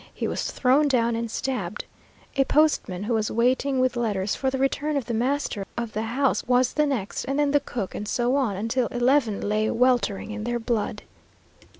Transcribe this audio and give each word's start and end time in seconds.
He 0.15 0.27
was 0.27 0.49
thrown 0.49 0.87
down 0.87 1.15
and 1.15 1.29
stabbed. 1.29 1.85
A 2.35 2.43
postman, 2.45 3.03
who 3.03 3.13
was 3.13 3.29
waiting 3.29 3.79
with 3.79 3.95
letters 3.95 4.33
for 4.33 4.49
the 4.49 4.57
return 4.57 4.97
of 4.97 5.05
the 5.05 5.13
master 5.13 5.63
of 5.77 5.93
the 5.93 6.01
house, 6.01 6.43
was 6.47 6.73
the 6.73 6.87
next, 6.87 7.23
and 7.25 7.37
then 7.37 7.51
the 7.51 7.59
cook, 7.59 7.93
and 7.93 8.07
so 8.07 8.35
on, 8.35 8.55
until 8.55 8.87
eleven 8.87 9.47
lay 9.47 9.69
weltering 9.69 10.31
in 10.31 10.43
their 10.43 10.57
blood. 10.57 11.03